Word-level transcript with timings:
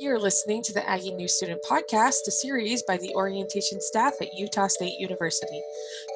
You're 0.00 0.18
listening 0.18 0.62
to 0.62 0.72
the 0.72 0.88
Aggie 0.88 1.12
New 1.12 1.28
Student 1.28 1.60
Podcast, 1.62 2.26
a 2.26 2.30
series 2.30 2.82
by 2.82 2.96
the 2.96 3.14
orientation 3.14 3.82
staff 3.82 4.14
at 4.22 4.32
Utah 4.32 4.66
State 4.66 4.98
University. 4.98 5.60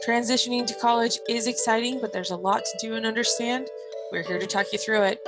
Transitioning 0.09 0.67
to 0.69 0.75
college 0.77 1.21
is 1.29 1.47
exciting, 1.47 2.01
but 2.01 2.11
there's 2.11 2.31
a 2.31 2.37
lot 2.37 2.63
to 2.65 2.79
do 2.81 2.95
and 2.95 3.05
understand. 3.05 3.69
We're 4.11 4.23
here 4.23 4.39
to 4.39 4.47
talk 4.47 4.73
you 4.73 4.79
through 4.79 5.03
it. 5.03 5.21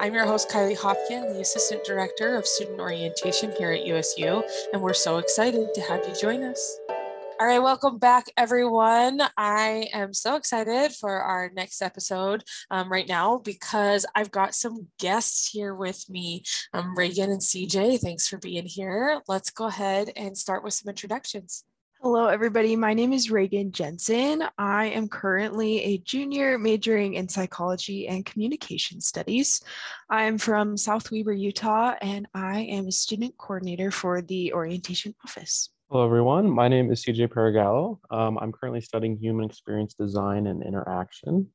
I'm 0.00 0.14
your 0.14 0.26
host, 0.26 0.48
Kylie 0.48 0.78
Hopkin, 0.78 1.34
the 1.34 1.40
Assistant 1.40 1.82
Director 1.82 2.36
of 2.36 2.46
Student 2.46 2.78
Orientation 2.78 3.50
here 3.58 3.72
at 3.72 3.84
USU, 3.84 4.44
and 4.72 4.80
we're 4.80 4.94
so 4.94 5.18
excited 5.18 5.74
to 5.74 5.80
have 5.80 6.06
you 6.06 6.14
join 6.14 6.44
us. 6.44 6.78
All 7.40 7.48
right, 7.48 7.58
welcome 7.58 7.98
back, 7.98 8.26
everyone. 8.36 9.20
I 9.36 9.88
am 9.92 10.14
so 10.14 10.36
excited 10.36 10.92
for 10.92 11.10
our 11.10 11.50
next 11.52 11.82
episode 11.82 12.44
um, 12.70 12.90
right 12.90 13.08
now 13.08 13.38
because 13.38 14.06
I've 14.14 14.30
got 14.30 14.54
some 14.54 14.86
guests 15.00 15.50
here 15.50 15.74
with 15.74 16.08
me. 16.08 16.44
Um, 16.72 16.96
Reagan 16.96 17.32
and 17.32 17.40
CJ, 17.40 17.98
thanks 17.98 18.28
for 18.28 18.38
being 18.38 18.66
here. 18.66 19.20
Let's 19.26 19.50
go 19.50 19.66
ahead 19.66 20.12
and 20.14 20.38
start 20.38 20.62
with 20.62 20.74
some 20.74 20.88
introductions. 20.88 21.64
Hello, 22.00 22.26
everybody. 22.26 22.76
My 22.76 22.94
name 22.94 23.12
is 23.12 23.32
Reagan 23.32 23.72
Jensen. 23.72 24.44
I 24.56 24.86
am 24.86 25.08
currently 25.08 25.82
a 25.82 25.98
junior 25.98 26.56
majoring 26.56 27.14
in 27.14 27.28
psychology 27.28 28.06
and 28.06 28.24
communication 28.24 29.00
studies. 29.00 29.60
I'm 30.08 30.38
from 30.38 30.76
South 30.76 31.10
Weber, 31.10 31.32
Utah, 31.32 31.94
and 32.00 32.28
I 32.32 32.60
am 32.60 32.86
a 32.86 32.92
student 32.92 33.36
coordinator 33.38 33.90
for 33.90 34.22
the 34.22 34.52
orientation 34.52 35.16
office. 35.24 35.70
Hello, 35.94 36.04
everyone. 36.04 36.50
My 36.50 36.66
name 36.66 36.90
is 36.90 37.04
CJ 37.04 37.28
Paragallo. 37.28 38.00
Um, 38.10 38.36
I'm 38.38 38.50
currently 38.50 38.80
studying 38.80 39.16
human 39.16 39.44
experience 39.44 39.94
design 39.94 40.48
and 40.48 40.60
interaction. 40.60 41.46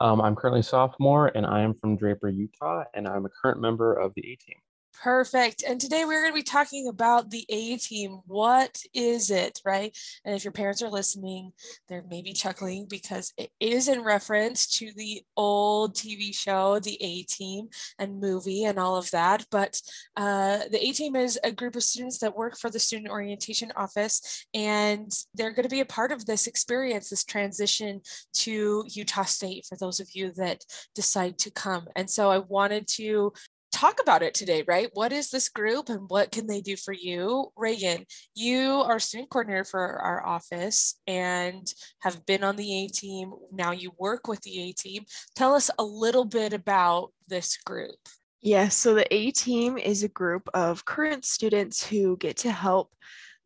Um, 0.00 0.20
I'm 0.20 0.36
currently 0.36 0.60
sophomore 0.60 1.28
and 1.34 1.46
I 1.46 1.62
am 1.62 1.72
from 1.72 1.96
Draper, 1.96 2.28
Utah, 2.28 2.84
and 2.92 3.08
I'm 3.08 3.24
a 3.24 3.30
current 3.30 3.58
member 3.58 3.94
of 3.94 4.12
the 4.14 4.20
A 4.20 4.36
team. 4.36 4.58
Perfect. 5.02 5.62
And 5.62 5.80
today 5.80 6.04
we're 6.04 6.22
going 6.22 6.32
to 6.32 6.38
be 6.38 6.42
talking 6.42 6.88
about 6.88 7.30
the 7.30 7.44
A 7.50 7.76
team. 7.76 8.20
What 8.26 8.82
is 8.94 9.30
it, 9.30 9.60
right? 9.64 9.96
And 10.24 10.34
if 10.34 10.42
your 10.42 10.52
parents 10.52 10.82
are 10.82 10.88
listening, 10.88 11.52
they're 11.88 12.04
maybe 12.08 12.32
chuckling 12.32 12.86
because 12.88 13.32
it 13.36 13.50
is 13.60 13.88
in 13.88 14.02
reference 14.02 14.66
to 14.78 14.90
the 14.96 15.22
old 15.36 15.94
TV 15.94 16.34
show, 16.34 16.78
The 16.78 16.96
A 17.02 17.22
Team, 17.24 17.68
and 17.98 18.20
movie 18.20 18.64
and 18.64 18.78
all 18.78 18.96
of 18.96 19.10
that. 19.10 19.44
But 19.50 19.80
uh, 20.16 20.60
the 20.70 20.82
A 20.82 20.92
team 20.92 21.14
is 21.14 21.38
a 21.44 21.52
group 21.52 21.76
of 21.76 21.82
students 21.82 22.18
that 22.18 22.36
work 22.36 22.56
for 22.56 22.70
the 22.70 22.78
Student 22.78 23.10
Orientation 23.10 23.72
Office, 23.76 24.46
and 24.54 25.12
they're 25.34 25.52
going 25.52 25.64
to 25.64 25.68
be 25.68 25.80
a 25.80 25.86
part 25.86 26.10
of 26.10 26.24
this 26.24 26.46
experience, 26.46 27.10
this 27.10 27.24
transition 27.24 28.00
to 28.32 28.84
Utah 28.88 29.24
State 29.24 29.66
for 29.66 29.76
those 29.76 30.00
of 30.00 30.08
you 30.14 30.32
that 30.32 30.64
decide 30.94 31.38
to 31.38 31.50
come. 31.50 31.86
And 31.94 32.08
so 32.08 32.30
I 32.30 32.38
wanted 32.38 32.88
to 32.88 33.32
talk 33.76 34.00
about 34.00 34.22
it 34.22 34.32
today, 34.32 34.64
right? 34.66 34.88
What 34.94 35.12
is 35.12 35.28
this 35.28 35.50
group 35.50 35.90
and 35.90 36.08
what 36.08 36.32
can 36.32 36.46
they 36.46 36.62
do 36.62 36.76
for 36.76 36.94
you? 36.94 37.52
Reagan, 37.56 38.06
you 38.34 38.70
are 38.70 38.98
student 38.98 39.28
coordinator 39.28 39.64
for 39.64 39.98
our 39.98 40.26
office 40.26 40.98
and 41.06 41.66
have 42.00 42.24
been 42.24 42.42
on 42.42 42.56
the 42.56 42.84
A 42.84 42.88
team. 42.88 43.32
Now 43.52 43.72
you 43.72 43.92
work 43.98 44.28
with 44.28 44.40
the 44.40 44.70
A 44.70 44.72
team. 44.72 45.04
Tell 45.34 45.52
us 45.52 45.70
a 45.78 45.84
little 45.84 46.24
bit 46.24 46.54
about 46.54 47.12
this 47.28 47.58
group. 47.58 47.96
Yes, 48.40 48.76
so 48.76 48.94
the 48.94 49.12
A 49.14 49.30
team 49.32 49.76
is 49.76 50.02
a 50.02 50.08
group 50.08 50.48
of 50.54 50.86
current 50.86 51.26
students 51.26 51.84
who 51.86 52.16
get 52.16 52.38
to 52.38 52.52
help 52.52 52.94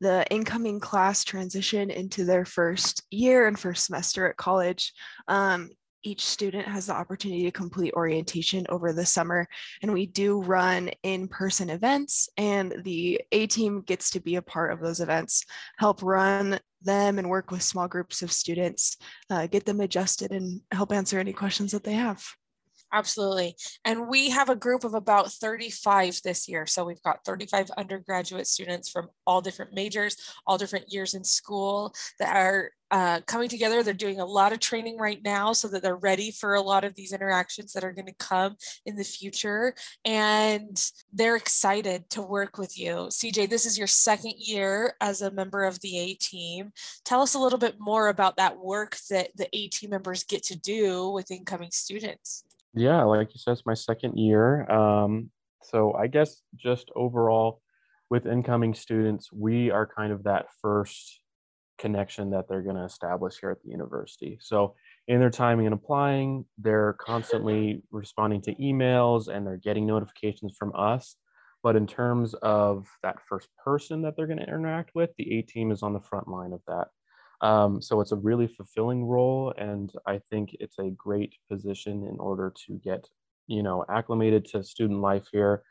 the 0.01 0.25
incoming 0.31 0.79
class 0.79 1.25
transition 1.25 1.91
into 1.91 2.25
their 2.25 2.45
first 2.45 3.03
year 3.11 3.49
and 3.49 3.59
first 3.59 3.85
semester 3.85 4.29
at 4.29 4.37
college. 4.37 4.93
Um, 5.27 5.71
each 6.03 6.25
student 6.25 6.67
has 6.67 6.87
the 6.87 6.95
opportunity 6.95 7.45
to 7.45 7.51
complete 7.51 7.93
orientation 7.95 8.67
over 8.69 8.93
the 8.93 9.05
summer 9.05 9.47
and 9.83 9.93
we 9.93 10.07
do 10.07 10.41
run 10.43 10.91
in-person 11.03 11.71
events 11.71 12.29
and 12.37 12.75
the 12.85 13.21
A 13.33 13.47
team 13.47 13.83
gets 13.83 14.11
to 14.11 14.21
be 14.21 14.37
a 14.37 14.43
part 14.43 14.73
of 14.73 14.81
those 14.81 15.01
events, 15.01 15.45
help 15.79 16.03
run 16.03 16.59
them 16.83 17.19
and 17.19 17.29
work 17.29 17.51
with 17.51 17.63
small 17.63 17.89
groups 17.89 18.23
of 18.23 18.33
students, 18.33 18.97
uh, 19.29 19.47
get 19.47 19.67
them 19.67 19.81
adjusted 19.81 20.33
and 20.33 20.61
help 20.73 20.93
answer 20.93 21.19
any 21.19 21.33
questions 21.33 21.73
that 21.73 21.85
they 21.85 21.93
have. 21.93 22.25
Absolutely. 22.93 23.55
And 23.85 24.09
we 24.09 24.31
have 24.31 24.49
a 24.49 24.57
group 24.57 24.83
of 24.83 24.95
about 24.95 25.31
35 25.31 26.21
this 26.25 26.49
year. 26.49 26.67
So 26.67 26.85
we've 26.85 27.03
got 27.03 27.25
35 27.25 27.71
undergraduate 27.77 28.49
students 28.49 28.91
from 28.91 29.09
all 29.27 29.41
different 29.41 29.75
majors, 29.75 30.17
all 30.47 30.59
different 30.59 30.93
years 30.93 31.15
in 31.15 31.23
school 31.23 31.95
that 32.19 32.35
are 32.37 32.73
uh, 32.91 33.21
coming 33.27 33.49
together. 33.49 33.83
They're 33.83 33.95
doing 33.95 34.21
a 34.21 34.27
lot 34.27 34.53
of 34.53 34.61
training 34.61 34.99
right 34.99 35.21
now 35.25 35.53
so 35.53 35.69
that 35.69 35.83
they're 35.83 35.97
ready 35.97 36.31
for 36.31 36.55
a 36.55 36.61
lot 36.61 36.85
of 36.85 36.95
these 36.95 37.13
interactions 37.13 37.73
that 37.73 37.85
are 37.85 37.93
going 37.93 38.07
to 38.07 38.15
come 38.15 38.57
in 38.85 38.97
the 38.97 39.05
future. 39.05 39.75
And 40.05 40.83
they're 41.13 41.37
excited 41.37 42.09
to 42.11 42.23
work 42.23 42.59
with 42.59 42.79
you. 42.79 43.09
CJ, 43.11 43.49
this 43.49 43.67
is 43.67 43.79
your 43.79 43.87
second 43.87 44.35
year 44.39 44.95
as 45.01 45.23
a 45.23 45.31
member 45.31 45.65
of 45.65 45.81
the 45.81 45.99
A 45.99 46.15
team. 46.15 46.73
Tell 47.05 47.23
us 47.23 47.35
a 47.35 47.39
little 47.39 47.59
bit 47.59 47.77
more 47.79 48.09
about 48.09 48.37
that 48.37 48.59
work 48.59 48.97
that 49.11 49.31
the 49.37 49.49
A 49.57 49.69
team 49.69 49.91
members 49.91 50.25
get 50.25 50.43
to 50.45 50.59
do 50.59 51.11
with 51.11 51.31
incoming 51.31 51.71
students. 51.71 52.45
Yeah, 52.75 53.03
like 53.03 53.35
you 53.35 53.39
said, 53.39 53.53
it's 53.53 53.67
my 53.67 53.75
second 53.75 54.17
year. 54.17 54.71
Um, 54.71 55.31
so 55.63 55.93
I 55.95 56.07
guess 56.07 56.43
just 56.57 56.91
overall 56.95 57.61
with 58.09 58.27
incoming 58.27 58.75
students, 58.75 59.33
we 59.33 59.71
are 59.71 59.87
kind 59.87 60.13
of 60.13 60.25
that 60.25 60.47
first 60.61 61.21
connection 61.81 62.31
that 62.31 62.47
they're 62.49 62.63
going 62.63 62.77
to 62.77 62.85
establish 62.85 63.39
here 63.41 63.51
at 63.51 63.63
the 63.63 63.71
university. 63.71 64.39
So 64.41 64.75
in 65.09 65.19
their 65.19 65.31
timing 65.31 65.67
and 65.67 65.75
applying, 65.75 66.45
they're 66.59 66.95
constantly 67.01 67.83
responding 67.91 68.43
to 68.43 68.55
emails 68.55 69.29
and 69.29 69.47
they're 69.47 69.57
getting 69.57 69.87
notifications 69.87 70.55
from 70.59 70.73
us. 70.77 71.17
But 71.63 71.77
in 71.77 71.87
terms 71.87 72.35
of 72.35 72.87
that 73.03 73.17
first 73.29 73.49
person 73.65 74.03
that 74.03 74.15
they're 74.17 74.27
going 74.27 74.39
to 74.39 74.45
interact 74.47 74.91
with, 74.95 75.11
the 75.17 75.39
A 75.39 75.43
team 75.43 75.73
is 75.73 75.83
on 75.83 75.93
the 75.93 76.01
front 76.01 76.29
line 76.29 76.53
of 76.53 76.63
that. 76.69 76.89
Um, 77.47 77.81
so 77.83 78.01
it's 78.01 78.13
a 78.13 78.17
really 78.17 78.47
fulfilling 78.47 79.05
role, 79.05 79.55
and 79.57 79.91
I 80.07 80.21
think 80.31 80.57
it's 80.61 80.79
a 80.79 80.91
great 80.91 81.35
position 81.51 82.07
in 82.07 82.17
order 82.19 82.53
to 82.67 82.79
get, 82.85 83.09
you 83.47 83.63
know, 83.63 83.85
acclimated 83.89 84.45
to 84.47 84.63
student 84.63 85.01
life 85.01 85.27
here, 85.33 85.63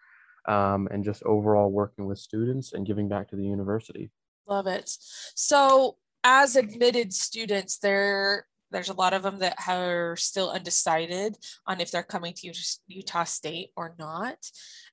um, 0.48 0.88
and 0.92 1.04
just 1.04 1.22
overall 1.24 1.72
working 1.72 2.06
with 2.08 2.18
students 2.18 2.74
and 2.74 2.88
giving 2.88 3.08
back 3.08 3.30
to 3.30 3.36
the 3.36 3.46
university. 3.46 4.12
Love 4.50 4.68
it. 4.68 4.90
So 5.36 5.98
as 6.24 6.56
admitted 6.56 7.14
students, 7.14 7.78
there 7.78 8.46
there's 8.72 8.90
a 8.90 8.94
lot 8.94 9.14
of 9.14 9.24
them 9.24 9.40
that 9.40 9.58
are 9.68 10.16
still 10.16 10.52
undecided 10.52 11.36
on 11.66 11.82
if 11.82 11.90
they're 11.90 12.04
coming 12.04 12.34
to 12.36 12.54
Utah 12.88 13.24
State 13.24 13.70
or 13.76 13.96
not. 13.98 14.38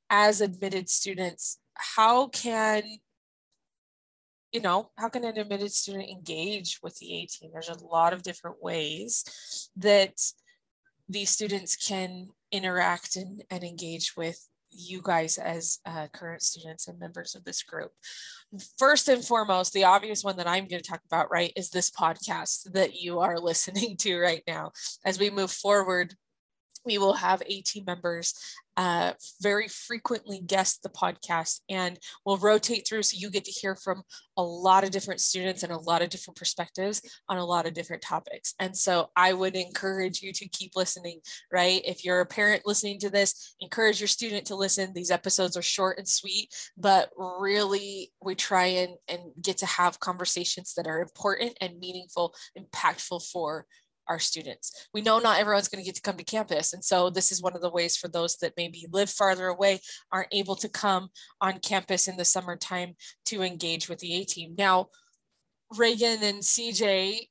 As 0.09 0.41
admitted 0.41 0.89
students, 0.89 1.59
how 1.75 2.29
can 2.29 2.83
you 4.53 4.61
know, 4.61 4.91
how 4.97 5.09
can 5.09 5.25
an 5.25 5.37
admitted 5.37 5.73
student 5.73 6.09
engage 6.09 6.79
with 6.83 6.97
the 6.99 7.13
A 7.15 7.27
team? 7.27 7.51
There's 7.53 7.69
a 7.69 7.85
lot 7.85 8.13
of 8.13 8.23
different 8.23 8.63
ways 8.63 9.69
that 9.77 10.15
these 11.09 11.31
students 11.31 11.77
can 11.77 12.29
interact 12.51 13.17
and, 13.17 13.43
and 13.51 13.63
engage 13.63 14.17
with 14.17 14.49
you 14.77 15.01
guys 15.03 15.39
as 15.39 15.79
uh, 15.87 16.09
current 16.13 16.43
students 16.43 16.89
and 16.89 16.99
members 16.99 17.35
of 17.35 17.45
this 17.45 17.63
group. 17.63 17.93
First 18.79 19.09
and 19.09 19.25
foremost, 19.25 19.73
the 19.73 19.85
obvious 19.85 20.23
one 20.23 20.37
that 20.37 20.47
I'm 20.47 20.69
going 20.69 20.83
to 20.83 20.89
talk 20.89 21.03
about, 21.07 21.31
right, 21.31 21.53
is 21.57 21.71
this 21.71 21.91
podcast 21.91 22.73
that 22.73 22.95
you 22.95 23.21
are 23.21 23.39
listening 23.41 23.97
to 23.99 24.19
right 24.19 24.43
now. 24.47 24.73
As 25.05 25.19
we 25.19 25.31
move 25.31 25.51
forward, 25.51 26.15
we 26.87 26.99
will 26.99 27.15
have 27.15 27.43
A 27.47 27.61
team 27.63 27.85
members 27.87 28.35
uh, 28.77 29.13
very 29.41 29.69
frequently 29.69 30.39
guest 30.39 30.83
the 30.83 30.89
podcast 30.91 31.61
and 31.71 31.99
we'll 32.25 32.37
rotate 32.37 32.87
through 32.87 33.03
so 33.03 33.17
you 33.19 33.31
get 33.31 33.45
to 33.45 33.51
hear 33.51 33.75
from 33.75 34.03
a 34.37 34.43
lot 34.43 34.85
of 34.85 34.91
different 34.91 35.21
students 35.21 35.63
and 35.63 35.73
a 35.73 35.79
lot 35.79 36.03
of 36.03 36.11
different 36.11 36.37
perspectives 36.37 37.01
on 37.29 37.39
a 37.39 37.45
lot 37.45 37.67
of 37.67 37.73
different 37.73 38.03
topics. 38.03 38.55
And 38.61 38.77
so 38.77 39.09
I 39.17 39.33
would 39.33 39.57
encourage 39.57 40.21
you 40.21 40.31
to 40.35 40.49
keep 40.49 40.73
listening, 40.77 41.21
right? 41.51 41.81
If 41.87 42.05
you're 42.05 42.21
a 42.21 42.27
parent 42.27 42.67
listening 42.67 42.99
to 43.01 43.11
this, 43.11 43.55
encourage 43.61 43.99
your 43.99 44.09
student 44.09 44.47
to 44.47 44.57
listen. 44.57 44.93
These 44.93 45.11
episodes 45.11 45.57
are 45.57 45.63
short 45.63 45.97
and 45.97 46.07
sweet, 46.07 46.55
but 46.77 47.11
really 47.17 48.13
we 48.23 48.35
try 48.35 48.67
and, 48.67 48.97
and 49.09 49.21
get 49.41 49.57
to 49.59 49.67
have 49.67 50.01
conversations 50.01 50.75
that 50.75 50.87
are 50.87 51.01
important 51.01 51.57
and 51.63 51.79
meaningful, 51.79 52.35
impactful 52.59 53.27
for 53.31 53.65
our 54.09 54.19
students. 54.19 54.89
We 54.93 55.01
know 55.01 55.19
not 55.19 55.39
everyone's 55.39 55.69
going 55.69 55.83
to 55.83 55.87
get 55.87 55.97
to 55.97 56.03
come 56.03 56.17
to 56.17 56.25
campus. 56.25 56.73
And 56.73 56.85
so 56.85 57.11
this 57.11 57.33
is 57.33 57.43
one 57.43 57.55
of 57.55 57.63
the 57.63 57.71
ways 57.71 57.97
for 57.97 58.09
those 58.09 58.37
that 58.37 58.55
maybe 58.57 58.87
live 58.91 59.11
farther 59.11 59.47
away, 59.47 59.81
aren't 60.13 60.33
able 60.33 60.57
to 60.57 60.69
come 60.69 61.09
on 61.41 61.59
campus 61.59 62.09
in 62.09 62.17
the 62.17 62.25
summertime 62.25 62.95
to 63.27 63.43
engage 63.43 63.89
with 63.89 63.99
the 63.99 64.15
A 64.15 64.25
team. 64.25 64.55
Now, 64.57 64.89
Reagan 65.77 66.23
and 66.23 66.43
CJ, 66.43 67.29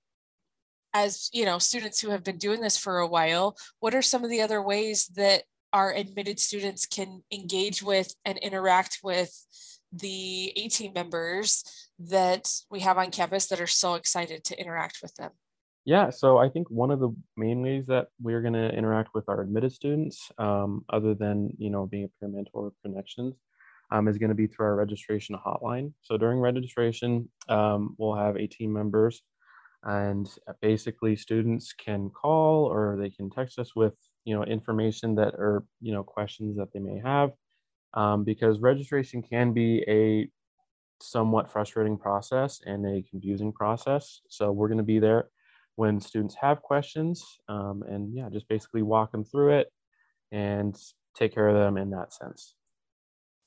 as 0.93 1.29
you 1.33 1.45
know, 1.45 1.59
students 1.59 1.99
who 1.99 2.09
have 2.09 2.23
been 2.23 2.37
doing 2.37 2.61
this 2.61 2.77
for 2.77 2.99
a 2.99 3.07
while, 3.07 3.55
what 3.79 3.95
are 3.95 4.01
some 4.01 4.23
of 4.23 4.29
the 4.29 4.41
other 4.41 4.61
ways 4.61 5.07
that 5.15 5.43
our 5.73 5.93
admitted 5.93 6.39
students 6.39 6.85
can 6.85 7.21
engage 7.31 7.83
with 7.83 8.15
and 8.23 8.37
interact 8.37 8.99
with 9.03 9.33
the 9.91 10.53
A 10.55 10.67
team 10.67 10.93
members 10.93 11.63
that 11.99 12.49
we 12.69 12.81
have 12.81 12.97
on 12.97 13.11
campus 13.11 13.47
that 13.47 13.61
are 13.61 13.67
so 13.67 13.95
excited 13.95 14.43
to 14.45 14.59
interact 14.59 14.99
with 15.01 15.13
them? 15.15 15.31
Yeah, 15.85 16.09
so 16.09 16.37
I 16.39 16.49
think 16.49 16.69
one 16.71 16.89
of 16.89 16.99
the 16.99 17.15
main 17.37 17.61
ways 17.61 17.85
that 17.87 18.07
we're 18.19 18.41
going 18.41 18.53
to 18.53 18.75
interact 18.75 19.13
with 19.13 19.29
our 19.29 19.41
admitted 19.41 19.71
students, 19.71 20.31
um, 20.39 20.83
other 20.89 21.13
than 21.13 21.51
you 21.59 21.69
know 21.69 21.85
being 21.85 22.05
a 22.05 22.07
peer 22.19 22.27
mentor 22.27 22.73
connections, 22.83 23.35
um, 23.91 24.07
is 24.07 24.17
going 24.17 24.29
to 24.29 24.35
be 24.35 24.47
through 24.47 24.65
our 24.65 24.75
registration 24.75 25.35
hotline. 25.35 25.93
So 26.01 26.17
during 26.17 26.39
registration, 26.39 27.29
um, 27.49 27.95
we'll 27.99 28.15
have 28.15 28.35
18 28.35 28.73
members 28.73 29.21
and 29.85 30.27
basically 30.61 31.15
students 31.15 31.71
can 31.73 32.09
call 32.09 32.65
or 32.65 32.97
they 32.99 33.09
can 33.09 33.29
text 33.29 33.59
us 33.59 33.75
with 33.75 33.93
you 34.25 34.35
know 34.35 34.43
information 34.43 35.15
that 35.15 35.35
are 35.35 35.63
you 35.79 35.93
know 35.93 36.03
questions 36.03 36.57
that 36.57 36.73
they 36.73 36.79
may 36.79 36.99
have 36.99 37.31
um, 37.93 38.23
because 38.23 38.59
registration 38.59 39.21
can 39.21 39.53
be 39.53 39.83
a 39.87 40.27
somewhat 41.01 41.51
frustrating 41.51 41.97
process 41.97 42.61
and 42.65 42.85
a 42.85 43.03
confusing 43.09 43.51
process 43.53 44.21
so 44.27 44.51
we're 44.51 44.67
going 44.67 44.77
to 44.77 44.83
be 44.83 44.99
there 44.99 45.29
when 45.75 45.99
students 45.99 46.35
have 46.39 46.61
questions 46.61 47.23
um, 47.49 47.83
and 47.87 48.13
yeah 48.15 48.29
just 48.31 48.47
basically 48.47 48.81
walk 48.81 49.11
them 49.11 49.23
through 49.23 49.57
it 49.57 49.67
and 50.31 50.75
take 51.15 51.33
care 51.33 51.47
of 51.47 51.55
them 51.55 51.77
in 51.77 51.89
that 51.89 52.13
sense 52.13 52.55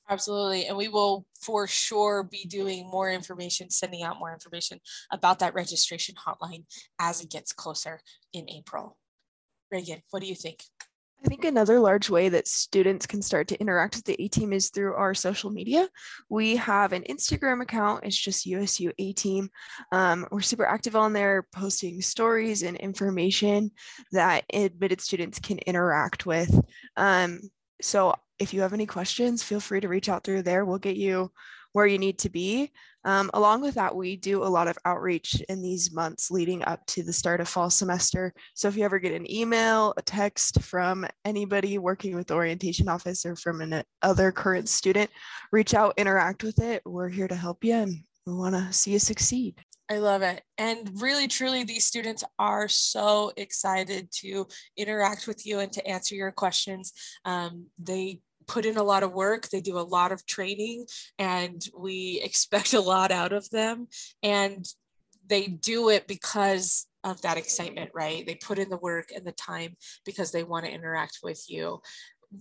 Absolutely. 0.09 0.65
And 0.65 0.75
we 0.75 0.87
will 0.87 1.27
for 1.39 1.67
sure 1.67 2.23
be 2.23 2.45
doing 2.45 2.89
more 2.89 3.11
information, 3.11 3.69
sending 3.69 4.01
out 4.01 4.17
more 4.17 4.33
information 4.33 4.79
about 5.11 5.37
that 5.39 5.53
registration 5.53 6.15
hotline 6.15 6.63
as 6.99 7.21
it 7.21 7.29
gets 7.29 7.53
closer 7.53 8.01
in 8.33 8.49
April. 8.49 8.97
Reagan, 9.71 10.01
what 10.09 10.23
do 10.23 10.27
you 10.27 10.33
think? 10.33 10.63
I 11.23 11.27
think 11.27 11.43
another 11.43 11.79
large 11.79 12.09
way 12.09 12.29
that 12.29 12.47
students 12.47 13.05
can 13.05 13.21
start 13.21 13.49
to 13.49 13.59
interact 13.59 13.97
with 13.97 14.05
the 14.05 14.21
A 14.21 14.29
team 14.29 14.53
is 14.53 14.69
through 14.69 14.93
our 14.93 15.13
social 15.13 15.49
media. 15.49 15.89
We 16.29 16.55
have 16.55 16.93
an 16.93 17.03
Instagram 17.03 17.61
account, 17.61 18.05
it's 18.05 18.15
just 18.15 18.45
USU 18.45 18.93
A 18.97 19.11
team. 19.13 19.49
Um, 19.91 20.25
we're 20.31 20.39
super 20.39 20.65
active 20.65 20.95
on 20.95 21.11
there, 21.11 21.45
posting 21.53 22.01
stories 22.01 22.63
and 22.63 22.77
information 22.77 23.71
that 24.13 24.45
admitted 24.53 25.01
students 25.01 25.39
can 25.39 25.59
interact 25.59 26.25
with. 26.25 26.57
Um, 26.95 27.41
so 27.81 28.15
if 28.39 28.53
you 28.53 28.61
have 28.61 28.73
any 28.73 28.85
questions, 28.85 29.43
feel 29.43 29.59
free 29.59 29.81
to 29.81 29.89
reach 29.89 30.07
out 30.07 30.23
through 30.23 30.43
there. 30.43 30.63
We'll 30.63 30.77
get 30.77 30.95
you 30.95 31.31
where 31.73 31.85
you 31.85 31.97
need 31.97 32.19
to 32.19 32.29
be. 32.29 32.71
Um, 33.05 33.29
along 33.33 33.61
with 33.61 33.75
that, 33.75 33.95
we 33.95 34.15
do 34.15 34.43
a 34.43 34.45
lot 34.45 34.67
of 34.67 34.77
outreach 34.85 35.41
in 35.47 35.61
these 35.61 35.93
months 35.93 36.29
leading 36.29 36.63
up 36.63 36.85
to 36.87 37.03
the 37.03 37.13
start 37.13 37.39
of 37.39 37.47
fall 37.47 37.69
semester. 37.69 38.33
So 38.55 38.67
if 38.67 38.75
you 38.75 38.83
ever 38.83 38.99
get 38.99 39.13
an 39.13 39.31
email, 39.31 39.93
a 39.97 40.01
text 40.01 40.61
from 40.61 41.05
anybody 41.23 41.77
working 41.77 42.15
with 42.15 42.27
the 42.27 42.35
orientation 42.35 42.89
office 42.89 43.25
or 43.25 43.35
from 43.35 43.61
an 43.61 43.83
other 44.01 44.31
current 44.31 44.67
student, 44.69 45.09
reach 45.51 45.73
out, 45.73 45.93
interact 45.97 46.43
with 46.43 46.59
it. 46.59 46.81
We're 46.85 47.09
here 47.09 47.27
to 47.27 47.35
help 47.35 47.63
you 47.63 47.75
and 47.75 48.03
we 48.25 48.33
want 48.33 48.55
to 48.55 48.71
see 48.73 48.91
you 48.91 48.99
succeed. 48.99 49.63
I 49.91 49.97
love 49.97 50.21
it. 50.21 50.43
And 50.59 51.01
really, 51.01 51.27
truly, 51.27 51.63
these 51.63 51.85
students 51.85 52.23
are 52.37 52.67
so 52.67 53.31
excited 53.37 54.11
to 54.19 54.47
interact 54.77 55.25
with 55.25 55.47
you 55.47 55.59
and 55.59 55.71
to 55.73 55.87
answer 55.87 56.13
your 56.13 56.31
questions. 56.31 56.93
Um, 57.25 57.65
they 57.79 58.19
put 58.49 58.65
in 58.65 58.77
a 58.77 58.83
lot 58.83 59.03
of 59.03 59.13
work, 59.13 59.47
they 59.47 59.61
do 59.61 59.77
a 59.77 59.91
lot 59.97 60.11
of 60.11 60.25
training, 60.25 60.85
and 61.17 61.61
we 61.77 62.19
expect 62.23 62.73
a 62.73 62.81
lot 62.81 63.11
out 63.11 63.31
of 63.31 63.49
them. 63.51 63.87
And 64.21 64.65
they 65.27 65.47
do 65.47 65.89
it 65.89 66.07
because 66.07 66.87
of 67.03 67.21
that 67.21 67.37
excitement, 67.37 67.91
right? 67.93 68.25
They 68.25 68.35
put 68.35 68.59
in 68.59 68.69
the 68.69 68.77
work 68.77 69.09
and 69.15 69.25
the 69.25 69.31
time 69.31 69.77
because 70.05 70.31
they 70.31 70.43
want 70.43 70.65
to 70.65 70.71
interact 70.71 71.19
with 71.23 71.45
you. 71.47 71.81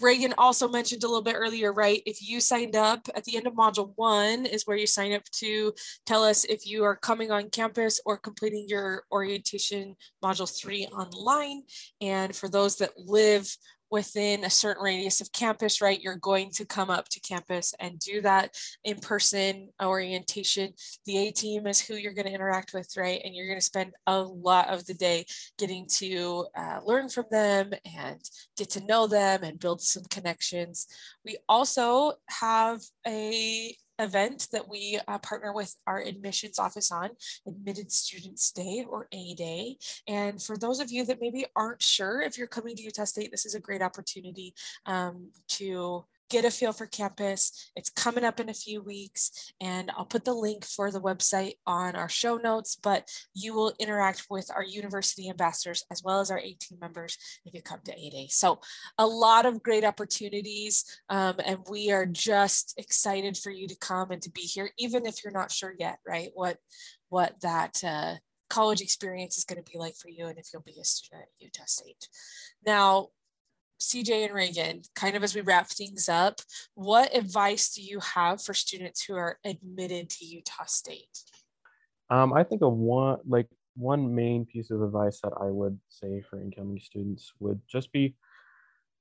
Reagan 0.00 0.34
also 0.36 0.68
mentioned 0.68 1.02
a 1.02 1.06
little 1.06 1.22
bit 1.22 1.36
earlier, 1.36 1.72
right? 1.72 2.02
If 2.04 2.26
you 2.26 2.40
signed 2.40 2.76
up 2.76 3.08
at 3.14 3.24
the 3.24 3.36
end 3.36 3.46
of 3.46 3.54
module 3.54 3.92
one 3.96 4.44
is 4.44 4.64
where 4.66 4.76
you 4.76 4.86
sign 4.86 5.14
up 5.14 5.24
to 5.36 5.72
tell 6.04 6.22
us 6.24 6.44
if 6.44 6.66
you 6.66 6.84
are 6.84 6.96
coming 6.96 7.30
on 7.30 7.48
campus 7.48 7.98
or 8.04 8.18
completing 8.18 8.66
your 8.68 9.04
orientation 9.10 9.96
module 10.22 10.60
three 10.60 10.86
online. 10.86 11.62
And 12.02 12.36
for 12.36 12.48
those 12.48 12.76
that 12.76 12.90
live 12.98 13.48
within 13.90 14.44
a 14.44 14.50
certain 14.50 14.82
radius 14.82 15.20
of 15.20 15.32
campus, 15.32 15.80
right, 15.80 16.00
you're 16.00 16.16
going 16.16 16.50
to 16.50 16.64
come 16.64 16.90
up 16.90 17.08
to 17.08 17.20
campus 17.20 17.74
and 17.80 17.98
do 17.98 18.20
that 18.20 18.56
in 18.84 18.98
person 18.98 19.68
orientation. 19.82 20.72
The 21.06 21.28
A 21.28 21.32
team 21.32 21.66
is 21.66 21.80
who 21.80 21.94
you're 21.94 22.14
going 22.14 22.26
to 22.26 22.32
interact 22.32 22.74
with, 22.74 22.88
right? 22.96 23.20
And 23.24 23.34
you're 23.34 23.46
going 23.46 23.58
to 23.58 23.64
spend 23.64 23.92
a 24.06 24.20
lot 24.20 24.68
of 24.68 24.86
the 24.86 24.94
day 24.94 25.26
getting 25.58 25.86
to 25.94 26.46
uh, 26.56 26.80
learn 26.84 27.08
from 27.08 27.24
them 27.30 27.72
and 27.96 28.20
get 28.56 28.70
to 28.70 28.84
know 28.84 29.06
them 29.06 29.42
and 29.42 29.58
build 29.58 29.80
some 29.80 30.04
connections. 30.10 30.86
We 31.24 31.38
also 31.48 32.14
have 32.28 32.80
a 33.06 33.74
event 33.98 34.48
that 34.52 34.68
we 34.68 34.98
uh, 35.08 35.18
partner 35.18 35.52
with 35.52 35.74
our 35.86 36.00
admissions 36.00 36.58
office 36.58 36.90
on, 36.92 37.10
Admitted 37.46 37.90
Students 37.92 38.50
Day 38.52 38.84
or 38.88 39.08
A 39.12 39.34
Day. 39.34 39.78
And 40.06 40.42
for 40.42 40.56
those 40.56 40.80
of 40.80 40.90
you 40.90 41.04
that 41.06 41.20
maybe 41.20 41.46
aren't 41.56 41.82
sure 41.82 42.20
if 42.20 42.38
you're 42.38 42.46
coming 42.46 42.76
to 42.76 42.82
Utah 42.82 43.04
State, 43.04 43.30
this 43.30 43.46
is 43.46 43.54
a 43.54 43.60
great 43.60 43.82
opportunity 43.82 44.54
um, 44.86 45.30
to 45.48 46.04
get 46.28 46.44
a 46.44 46.50
feel 46.50 46.72
for 46.72 46.86
campus. 46.86 47.70
It's 47.76 47.90
coming 47.90 48.24
up 48.24 48.40
in 48.40 48.48
a 48.48 48.54
few 48.54 48.82
weeks, 48.82 49.52
and 49.60 49.90
I'll 49.96 50.04
put 50.04 50.24
the 50.24 50.34
link 50.34 50.64
for 50.64 50.90
the 50.90 51.00
website 51.00 51.54
on 51.66 51.96
our 51.96 52.08
show 52.08 52.36
notes. 52.36 52.76
But 52.76 53.08
you 53.34 53.54
will 53.54 53.72
interact 53.78 54.26
with 54.30 54.50
our 54.54 54.62
university 54.62 55.28
ambassadors 55.28 55.84
as 55.90 56.02
well 56.02 56.20
as 56.20 56.30
our 56.30 56.38
A 56.38 56.54
team 56.54 56.78
members 56.80 57.16
if 57.44 57.54
you 57.54 57.62
come 57.62 57.80
to 57.84 57.92
A 57.92 58.10
Day. 58.10 58.26
So, 58.30 58.60
a 58.98 59.06
lot 59.06 59.46
of 59.46 59.62
great 59.62 59.84
opportunities, 59.84 60.84
um, 61.08 61.36
and 61.44 61.58
we 61.70 61.90
are 61.90 62.06
just 62.06 62.74
excited 62.76 63.36
for 63.36 63.50
you 63.50 63.68
to 63.68 63.76
come 63.76 64.10
and 64.10 64.22
to 64.22 64.30
be 64.30 64.42
here, 64.42 64.70
even 64.78 65.06
if 65.06 65.24
you're 65.24 65.32
not 65.32 65.50
sure 65.50 65.74
yet, 65.78 65.98
right? 66.06 66.30
What 66.34 66.58
what 67.08 67.40
that 67.40 67.82
uh, 67.84 68.14
college 68.48 68.80
experience 68.80 69.38
is 69.38 69.44
going 69.44 69.62
to 69.62 69.70
be 69.70 69.78
like 69.78 69.94
for 69.96 70.08
you, 70.08 70.26
and 70.26 70.38
if 70.38 70.48
you'll 70.52 70.62
be 70.62 70.78
a 70.80 70.84
student 70.84 71.22
at 71.22 71.28
Utah 71.38 71.64
State. 71.66 72.08
Now, 72.64 73.08
CJ 73.80 74.26
and 74.26 74.34
Reagan, 74.34 74.82
kind 74.94 75.16
of 75.16 75.22
as 75.22 75.34
we 75.34 75.40
wrap 75.40 75.68
things 75.68 76.08
up, 76.08 76.40
what 76.74 77.16
advice 77.16 77.74
do 77.74 77.82
you 77.82 78.00
have 78.00 78.42
for 78.42 78.54
students 78.54 79.04
who 79.04 79.14
are 79.14 79.38
admitted 79.44 80.10
to 80.10 80.24
Utah 80.24 80.64
State? 80.66 81.22
Um, 82.10 82.32
I 82.32 82.42
think 82.42 82.62
a 82.62 82.68
one 82.68 83.18
like 83.26 83.48
one 83.76 84.14
main 84.14 84.44
piece 84.44 84.70
of 84.70 84.82
advice 84.82 85.20
that 85.22 85.32
I 85.40 85.46
would 85.46 85.78
say 85.88 86.22
for 86.28 86.40
incoming 86.40 86.80
students 86.80 87.32
would 87.38 87.60
just 87.70 87.92
be 87.92 88.16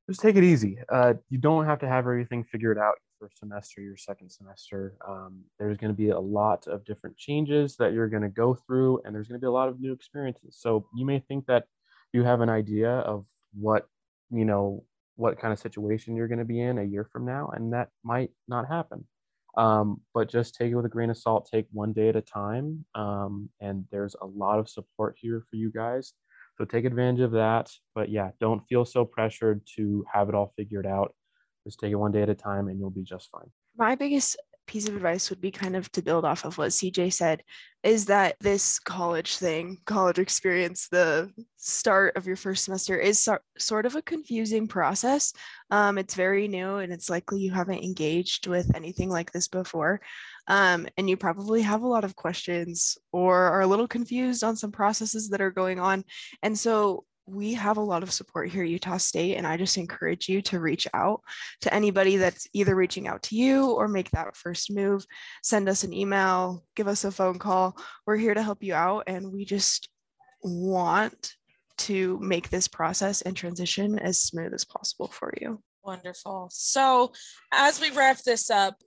just 0.09 0.21
take 0.21 0.35
it 0.35 0.43
easy. 0.43 0.77
Uh, 0.87 1.15
you 1.29 1.37
don't 1.37 1.65
have 1.65 1.79
to 1.79 1.87
have 1.87 2.05
everything 2.05 2.43
figured 2.43 2.77
out 2.77 2.93
your 3.19 3.27
first 3.27 3.39
semester, 3.39 3.81
your 3.81 3.97
second 3.97 4.31
semester. 4.31 4.95
Um, 5.05 5.41
there's 5.59 5.77
going 5.77 5.91
to 5.91 5.97
be 5.97 6.09
a 6.09 6.19
lot 6.19 6.65
of 6.67 6.85
different 6.85 7.17
changes 7.17 7.75
that 7.77 7.91
you're 7.91 8.07
going 8.07 8.23
to 8.23 8.29
go 8.29 8.53
through, 8.55 9.01
and 9.03 9.13
there's 9.13 9.27
going 9.27 9.39
to 9.39 9.43
be 9.43 9.47
a 9.47 9.51
lot 9.51 9.67
of 9.67 9.81
new 9.81 9.91
experiences. 9.91 10.57
So 10.57 10.87
you 10.95 11.05
may 11.05 11.19
think 11.19 11.45
that 11.47 11.65
you 12.13 12.23
have 12.23 12.39
an 12.39 12.49
idea 12.49 12.89
of 12.89 13.25
what 13.53 13.89
you 14.31 14.45
know 14.45 14.83
what 15.15 15.39
kind 15.39 15.51
of 15.51 15.59
situation 15.59 16.15
you're 16.15 16.27
going 16.27 16.39
to 16.39 16.45
be 16.45 16.61
in 16.61 16.77
a 16.77 16.83
year 16.83 17.07
from 17.11 17.25
now 17.25 17.49
and 17.55 17.73
that 17.73 17.89
might 18.03 18.29
not 18.47 18.67
happen. 18.67 19.05
Um, 19.57 20.01
but 20.13 20.29
just 20.29 20.53
take 20.53 20.71
it 20.71 20.75
with 20.75 20.85
a 20.85 20.89
grain 20.89 21.09
of 21.09 21.17
salt 21.17 21.49
take 21.51 21.65
one 21.71 21.91
day 21.91 22.09
at 22.09 22.15
a 22.15 22.21
time 22.21 22.85
um, 22.93 23.49
and 23.59 23.85
there's 23.91 24.15
a 24.21 24.25
lot 24.25 24.59
of 24.59 24.69
support 24.69 25.15
here 25.19 25.43
for 25.49 25.55
you 25.55 25.71
guys. 25.71 26.13
So 26.57 26.65
take 26.65 26.85
advantage 26.85 27.21
of 27.21 27.31
that 27.31 27.71
but 27.95 28.09
yeah 28.09 28.29
don't 28.39 28.61
feel 28.67 28.85
so 28.85 29.05
pressured 29.05 29.61
to 29.75 30.05
have 30.11 30.29
it 30.29 30.35
all 30.35 30.53
figured 30.55 30.85
out. 30.85 31.13
Just 31.65 31.79
take 31.79 31.91
it 31.91 31.95
one 31.95 32.11
day 32.11 32.21
at 32.21 32.29
a 32.29 32.35
time 32.35 32.67
and 32.67 32.79
you'll 32.79 32.89
be 32.89 33.03
just 33.03 33.29
fine. 33.31 33.51
My 33.77 33.95
biggest 33.95 34.37
piece 34.67 34.87
of 34.87 34.95
advice 34.95 35.29
would 35.29 35.41
be 35.41 35.51
kind 35.51 35.75
of 35.75 35.91
to 35.93 36.01
build 36.01 36.25
off 36.25 36.45
of 36.45 36.57
what 36.57 36.69
CJ 36.69 37.13
said 37.13 37.41
is 37.83 38.05
that 38.05 38.35
this 38.41 38.79
college 38.79 39.37
thing, 39.37 39.77
college 39.85 40.19
experience, 40.19 40.87
the 40.89 41.31
start 41.55 42.17
of 42.17 42.27
your 42.27 42.35
first 42.35 42.65
semester 42.65 42.97
is 42.97 43.19
so, 43.23 43.37
sort 43.57 43.85
of 43.85 43.95
a 43.95 44.01
confusing 44.01 44.67
process. 44.67 45.31
Um, 45.71 45.97
it's 45.97 46.13
very 46.13 46.47
new 46.47 46.77
and 46.77 46.91
it's 46.91 47.09
likely 47.09 47.39
you 47.39 47.51
haven't 47.51 47.83
engaged 47.83 48.47
with 48.47 48.75
anything 48.75 49.09
like 49.09 49.31
this 49.31 49.47
before. 49.47 50.01
Um, 50.47 50.87
and 50.97 51.09
you 51.09 51.17
probably 51.17 51.61
have 51.61 51.81
a 51.81 51.87
lot 51.87 52.03
of 52.03 52.15
questions 52.15 52.97
or 53.11 53.35
are 53.37 53.61
a 53.61 53.67
little 53.67 53.87
confused 53.87 54.43
on 54.43 54.55
some 54.55 54.71
processes 54.71 55.29
that 55.29 55.41
are 55.41 55.51
going 55.51 55.79
on. 55.79 56.03
And 56.43 56.57
so 56.57 57.05
we 57.27 57.53
have 57.53 57.77
a 57.77 57.81
lot 57.81 58.03
of 58.03 58.11
support 58.11 58.49
here 58.49 58.63
at 58.63 58.69
Utah 58.69 58.97
State, 58.97 59.35
and 59.35 59.45
I 59.45 59.57
just 59.57 59.77
encourage 59.77 60.29
you 60.29 60.41
to 60.43 60.59
reach 60.59 60.87
out 60.93 61.21
to 61.61 61.73
anybody 61.73 62.17
that's 62.17 62.47
either 62.53 62.75
reaching 62.75 63.07
out 63.07 63.21
to 63.23 63.35
you 63.35 63.71
or 63.71 63.87
make 63.87 64.09
that 64.11 64.35
first 64.35 64.71
move. 64.71 65.05
Send 65.43 65.67
us 65.67 65.83
an 65.83 65.93
email, 65.93 66.63
give 66.75 66.87
us 66.87 67.03
a 67.03 67.11
phone 67.11 67.37
call. 67.37 67.77
We're 68.05 68.17
here 68.17 68.33
to 68.33 68.41
help 68.41 68.63
you 68.63 68.73
out, 68.73 69.03
and 69.07 69.31
we 69.31 69.43
just 69.43 69.89
want 70.41 71.35
to 71.79 72.17
make 72.19 72.49
this 72.49 72.67
process 72.67 73.21
and 73.21 73.35
transition 73.35 73.99
as 73.99 74.19
smooth 74.19 74.53
as 74.53 74.65
possible 74.65 75.07
for 75.07 75.33
you. 75.41 75.61
Wonderful. 75.83 76.49
So, 76.51 77.11
as 77.53 77.79
we 77.79 77.91
wrap 77.91 78.23
this 78.23 78.49
up, 78.49 78.81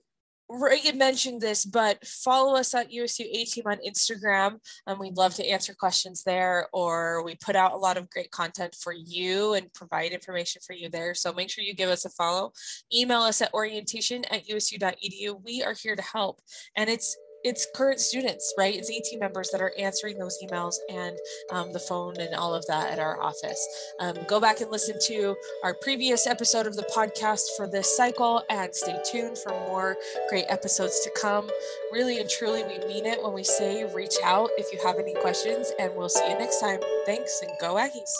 Reagan 0.53 0.97
mentioned 0.97 1.39
this, 1.39 1.63
but 1.63 2.05
follow 2.05 2.55
us 2.55 2.73
at 2.73 2.91
USU 2.91 3.23
A 3.31 3.45
Team 3.45 3.63
on 3.67 3.77
Instagram, 3.87 4.57
and 4.85 4.99
we'd 4.99 5.15
love 5.15 5.33
to 5.35 5.47
answer 5.47 5.73
questions 5.73 6.23
there. 6.23 6.67
Or 6.73 7.23
we 7.23 7.35
put 7.35 7.55
out 7.55 7.71
a 7.71 7.77
lot 7.77 7.95
of 7.95 8.09
great 8.09 8.31
content 8.31 8.75
for 8.75 8.91
you 8.91 9.53
and 9.53 9.73
provide 9.73 10.11
information 10.11 10.61
for 10.65 10.73
you 10.73 10.89
there. 10.89 11.13
So 11.13 11.31
make 11.31 11.49
sure 11.49 11.63
you 11.63 11.73
give 11.73 11.89
us 11.89 12.03
a 12.03 12.09
follow. 12.09 12.51
Email 12.93 13.21
us 13.21 13.41
at 13.41 13.53
orientation 13.53 14.25
at 14.25 14.49
usu.edu. 14.49 15.41
We 15.43 15.63
are 15.63 15.73
here 15.73 15.95
to 15.95 16.01
help, 16.01 16.41
and 16.75 16.89
it's 16.89 17.17
it's 17.43 17.65
current 17.65 17.99
students, 17.99 18.53
right? 18.57 18.75
It's 18.75 18.89
AT 18.89 19.19
members 19.19 19.49
that 19.49 19.61
are 19.61 19.73
answering 19.77 20.17
those 20.17 20.41
emails 20.43 20.75
and 20.89 21.17
um, 21.51 21.73
the 21.73 21.79
phone 21.79 22.17
and 22.19 22.33
all 22.35 22.53
of 22.53 22.65
that 22.67 22.91
at 22.91 22.99
our 22.99 23.21
office. 23.21 23.67
Um, 23.99 24.15
go 24.27 24.39
back 24.39 24.61
and 24.61 24.71
listen 24.71 24.97
to 25.07 25.35
our 25.63 25.73
previous 25.73 26.27
episode 26.27 26.67
of 26.67 26.75
the 26.75 26.87
podcast 26.95 27.55
for 27.57 27.67
this 27.67 27.95
cycle 27.95 28.43
and 28.49 28.73
stay 28.73 28.99
tuned 29.05 29.37
for 29.37 29.51
more 29.51 29.95
great 30.29 30.45
episodes 30.49 30.99
to 31.01 31.11
come. 31.19 31.49
Really 31.91 32.19
and 32.19 32.29
truly, 32.29 32.63
we 32.63 32.85
mean 32.87 33.05
it 33.05 33.21
when 33.21 33.33
we 33.33 33.43
say 33.43 33.83
reach 33.93 34.15
out 34.23 34.49
if 34.57 34.71
you 34.71 34.79
have 34.85 34.99
any 34.99 35.13
questions, 35.15 35.71
and 35.79 35.95
we'll 35.95 36.09
see 36.09 36.29
you 36.29 36.37
next 36.37 36.59
time. 36.59 36.79
Thanks 37.05 37.41
and 37.41 37.51
go 37.59 37.75
Aggies. 37.75 38.13